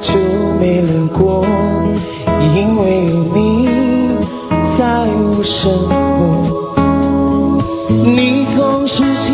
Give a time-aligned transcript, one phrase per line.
[0.00, 0.12] 就
[0.60, 1.44] 没冷过，
[2.54, 3.68] 因为有你
[4.76, 4.78] 在
[5.16, 5.92] 我生活。
[8.04, 9.33] 你总是。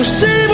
[0.00, 0.49] possível.